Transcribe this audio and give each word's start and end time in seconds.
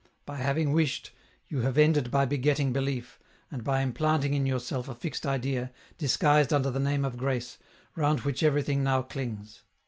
By 0.25 0.37
having 0.37 0.71
wished, 0.71 1.11
you 1.47 1.59
have 1.61 1.77
ended 1.77 2.09
by 2.09 2.25
begetting 2.25 2.73
belief, 2.73 3.19
and 3.51 3.63
by 3.63 3.81
implanting 3.83 4.33
in 4.33 4.47
your 4.47 4.59
self 4.59 4.89
a 4.89 4.95
fixed 4.95 5.27
idea, 5.27 5.71
disguised 5.99 6.51
under 6.51 6.71
the 6.71 6.79
name 6.79 7.05
of 7.05 7.17
grace, 7.17 7.59
round 7.95 8.21
which 8.21 8.41
everything 8.41 8.81
now 8.83 9.03
clings. 9.03 9.61